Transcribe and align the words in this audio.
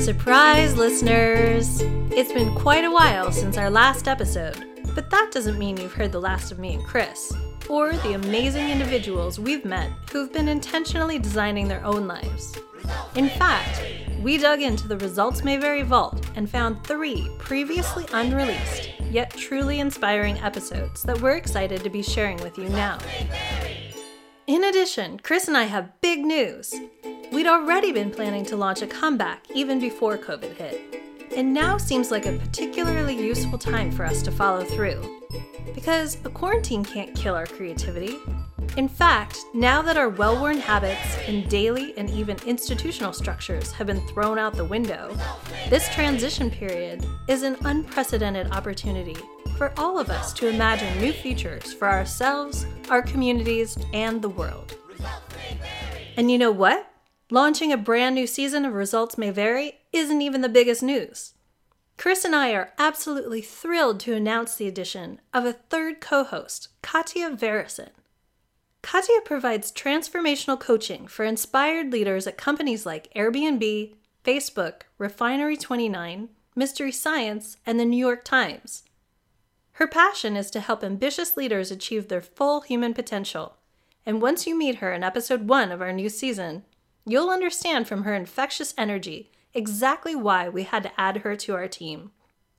Surprise, 0.00 0.78
listeners! 0.78 1.82
It's 2.10 2.32
been 2.32 2.54
quite 2.54 2.84
a 2.84 2.90
while 2.90 3.30
since 3.30 3.58
our 3.58 3.68
last 3.68 4.08
episode, 4.08 4.64
but 4.94 5.10
that 5.10 5.30
doesn't 5.30 5.58
mean 5.58 5.76
you've 5.76 5.92
heard 5.92 6.10
the 6.10 6.18
last 6.18 6.50
of 6.50 6.58
me 6.58 6.72
and 6.72 6.84
Chris, 6.86 7.34
or 7.68 7.92
the 7.92 8.14
amazing 8.14 8.70
individuals 8.70 9.38
we've 9.38 9.66
met 9.66 9.90
who've 10.10 10.32
been 10.32 10.48
intentionally 10.48 11.18
designing 11.18 11.68
their 11.68 11.84
own 11.84 12.08
lives. 12.08 12.56
In 13.14 13.28
fact, 13.28 13.82
we 14.22 14.38
dug 14.38 14.62
into 14.62 14.88
the 14.88 14.96
Results 14.96 15.44
May 15.44 15.58
Vary 15.58 15.82
vault 15.82 16.26
and 16.34 16.48
found 16.48 16.82
three 16.82 17.30
previously 17.38 18.06
unreleased, 18.14 18.88
yet 19.10 19.36
truly 19.36 19.80
inspiring 19.80 20.38
episodes 20.38 21.02
that 21.02 21.20
we're 21.20 21.36
excited 21.36 21.84
to 21.84 21.90
be 21.90 22.02
sharing 22.02 22.38
with 22.38 22.56
you 22.56 22.70
now. 22.70 22.98
In 24.46 24.64
addition, 24.64 25.20
Chris 25.20 25.46
and 25.46 25.58
I 25.58 25.64
have 25.64 26.00
big 26.00 26.20
news. 26.20 26.74
We'd 27.40 27.46
already 27.46 27.90
been 27.90 28.10
planning 28.10 28.44
to 28.44 28.56
launch 28.56 28.82
a 28.82 28.86
comeback 28.86 29.46
even 29.54 29.80
before 29.80 30.18
COVID 30.18 30.56
hit, 30.56 31.02
and 31.34 31.54
now 31.54 31.78
seems 31.78 32.10
like 32.10 32.26
a 32.26 32.36
particularly 32.36 33.16
useful 33.16 33.56
time 33.56 33.90
for 33.90 34.04
us 34.04 34.20
to 34.24 34.30
follow 34.30 34.62
through. 34.62 35.22
Because 35.74 36.18
a 36.26 36.28
quarantine 36.28 36.84
can't 36.84 37.16
kill 37.16 37.34
our 37.34 37.46
creativity. 37.46 38.18
In 38.76 38.88
fact, 38.88 39.38
now 39.54 39.80
that 39.80 39.96
our 39.96 40.10
well 40.10 40.38
worn 40.38 40.58
habits 40.58 41.16
and 41.26 41.48
daily 41.48 41.96
and 41.96 42.10
even 42.10 42.36
institutional 42.44 43.14
structures 43.14 43.72
have 43.72 43.86
been 43.86 44.06
thrown 44.08 44.38
out 44.38 44.52
the 44.52 44.62
window, 44.62 45.16
this 45.70 45.88
transition 45.94 46.50
period 46.50 47.06
is 47.26 47.42
an 47.42 47.56
unprecedented 47.64 48.50
opportunity 48.52 49.16
for 49.56 49.72
all 49.78 49.98
of 49.98 50.10
us 50.10 50.34
to 50.34 50.48
imagine 50.48 51.00
new 51.00 51.10
futures 51.14 51.72
for 51.72 51.88
ourselves, 51.88 52.66
our 52.90 53.00
communities, 53.00 53.78
and 53.94 54.20
the 54.20 54.28
world. 54.28 54.76
And 56.18 56.30
you 56.30 56.36
know 56.36 56.52
what? 56.52 56.89
Launching 57.32 57.72
a 57.72 57.76
brand 57.76 58.16
new 58.16 58.26
season 58.26 58.64
of 58.64 58.74
Results 58.74 59.16
May 59.16 59.30
Vary 59.30 59.78
isn't 59.92 60.20
even 60.20 60.40
the 60.40 60.48
biggest 60.48 60.82
news. 60.82 61.34
Chris 61.96 62.24
and 62.24 62.34
I 62.34 62.50
are 62.50 62.72
absolutely 62.76 63.40
thrilled 63.40 64.00
to 64.00 64.14
announce 64.14 64.56
the 64.56 64.66
addition 64.66 65.20
of 65.32 65.44
a 65.44 65.52
third 65.52 66.00
co 66.00 66.24
host, 66.24 66.70
Katia 66.82 67.30
Verresen. 67.30 67.90
Katia 68.82 69.20
provides 69.24 69.70
transformational 69.70 70.58
coaching 70.58 71.06
for 71.06 71.24
inspired 71.24 71.92
leaders 71.92 72.26
at 72.26 72.36
companies 72.36 72.84
like 72.84 73.12
Airbnb, 73.14 73.94
Facebook, 74.24 74.82
Refinery29, 74.98 76.28
Mystery 76.56 76.90
Science, 76.90 77.58
and 77.64 77.78
the 77.78 77.84
New 77.84 77.96
York 77.96 78.24
Times. 78.24 78.82
Her 79.72 79.86
passion 79.86 80.36
is 80.36 80.50
to 80.50 80.60
help 80.60 80.82
ambitious 80.82 81.36
leaders 81.36 81.70
achieve 81.70 82.08
their 82.08 82.22
full 82.22 82.62
human 82.62 82.92
potential. 82.92 83.56
And 84.04 84.20
once 84.20 84.48
you 84.48 84.58
meet 84.58 84.76
her 84.76 84.92
in 84.92 85.04
episode 85.04 85.46
one 85.46 85.70
of 85.70 85.80
our 85.80 85.92
new 85.92 86.08
season, 86.08 86.64
you'll 87.12 87.30
understand 87.30 87.88
from 87.88 88.04
her 88.04 88.14
infectious 88.14 88.74
energy 88.76 89.30
exactly 89.54 90.14
why 90.14 90.48
we 90.48 90.62
had 90.64 90.82
to 90.82 91.00
add 91.00 91.18
her 91.18 91.36
to 91.36 91.54
our 91.54 91.68
team. 91.68 92.10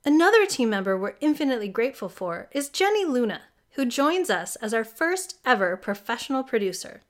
Another 0.04 0.46
team 0.46 0.70
member 0.70 0.98
we're 0.98 1.16
infinitely 1.22 1.68
grateful 1.68 2.10
for 2.10 2.50
is 2.52 2.70
Jenny 2.70 3.06
Luna, 3.06 3.42
who 3.72 3.86
joins 3.86 4.30
us 4.30 4.56
as 4.58 4.74
our 4.74 4.84
first 4.84 5.40
ever 5.46 5.78
professional 5.78 6.44
producer. 6.44 7.02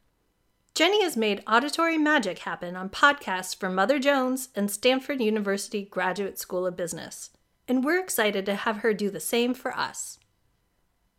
Jenny 0.73 1.03
has 1.03 1.17
made 1.17 1.43
auditory 1.47 1.97
magic 1.97 2.39
happen 2.39 2.75
on 2.75 2.89
podcasts 2.89 3.55
for 3.55 3.69
Mother 3.69 3.99
Jones 3.99 4.49
and 4.55 4.71
Stanford 4.71 5.19
University 5.19 5.83
Graduate 5.83 6.39
School 6.39 6.65
of 6.65 6.77
Business, 6.77 7.31
and 7.67 7.83
we're 7.83 7.99
excited 7.99 8.45
to 8.45 8.55
have 8.55 8.77
her 8.77 8.93
do 8.93 9.09
the 9.09 9.19
same 9.19 9.53
for 9.53 9.75
us. 9.75 10.17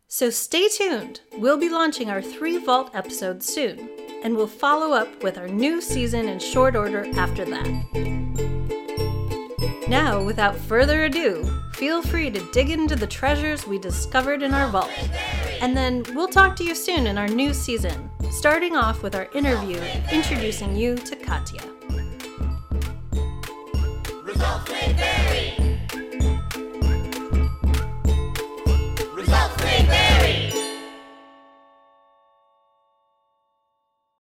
So 0.07 0.29
stay 0.29 0.67
tuned. 0.69 1.21
We'll 1.37 1.57
be 1.57 1.69
launching 1.69 2.09
our 2.09 2.21
three 2.21 2.57
Vault 2.57 2.91
episodes 2.93 3.45
soon, 3.45 3.89
and 4.23 4.35
we'll 4.35 4.47
follow 4.47 4.93
up 4.93 5.21
with 5.21 5.37
our 5.37 5.47
new 5.47 5.81
season 5.81 6.27
in 6.29 6.39
short 6.39 6.75
order 6.75 7.05
after 7.15 7.45
that. 7.45 7.67
Now, 9.87 10.23
without 10.23 10.55
further 10.55 11.03
ado, 11.03 11.43
feel 11.73 12.01
free 12.01 12.31
to 12.31 12.51
dig 12.51 12.69
into 12.69 12.95
the 12.95 13.05
treasures 13.05 13.67
we 13.67 13.77
discovered 13.77 14.41
in 14.41 14.53
our 14.53 14.67
vault. 14.69 14.89
And 15.61 15.77
then 15.77 16.03
we'll 16.15 16.29
talk 16.29 16.55
to 16.55 16.63
you 16.63 16.73
soon 16.73 17.05
in 17.05 17.17
our 17.17 17.27
new 17.27 17.53
season, 17.53 18.09
starting 18.31 18.75
off 18.75 19.03
with 19.03 19.13
our 19.13 19.29
interview 19.35 19.79
introducing 20.11 20.75
you 20.75 20.95
to 20.95 21.15
Katia. 21.15 21.61